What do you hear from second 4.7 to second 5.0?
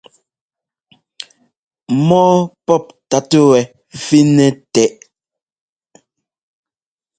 tɛʼ.